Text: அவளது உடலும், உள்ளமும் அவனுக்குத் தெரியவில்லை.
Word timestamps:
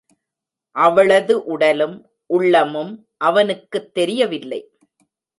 அவளது 0.75 1.43
உடலும், 1.43 2.09
உள்ளமும் 2.25 3.07
அவனுக்குத் 3.17 3.93
தெரியவில்லை. 3.93 4.71